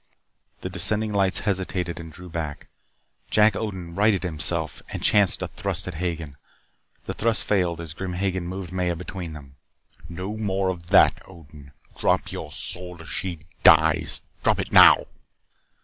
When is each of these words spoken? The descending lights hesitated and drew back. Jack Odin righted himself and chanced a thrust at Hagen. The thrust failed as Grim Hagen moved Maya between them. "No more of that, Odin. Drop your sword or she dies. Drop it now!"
The 0.61 0.69
descending 0.71 1.13
lights 1.13 1.41
hesitated 1.41 1.99
and 1.99 2.11
drew 2.11 2.27
back. 2.27 2.65
Jack 3.29 3.55
Odin 3.55 3.93
righted 3.93 4.23
himself 4.23 4.81
and 4.89 5.03
chanced 5.03 5.43
a 5.43 5.47
thrust 5.49 5.87
at 5.87 5.99
Hagen. 5.99 6.37
The 7.05 7.13
thrust 7.13 7.43
failed 7.43 7.79
as 7.79 7.93
Grim 7.93 8.13
Hagen 8.13 8.47
moved 8.47 8.71
Maya 8.73 8.95
between 8.95 9.33
them. 9.33 9.57
"No 10.09 10.35
more 10.37 10.69
of 10.69 10.87
that, 10.87 11.21
Odin. 11.27 11.71
Drop 11.99 12.31
your 12.31 12.51
sword 12.51 13.01
or 13.01 13.05
she 13.05 13.41
dies. 13.63 14.21
Drop 14.43 14.59
it 14.59 14.71
now!" 14.73 15.05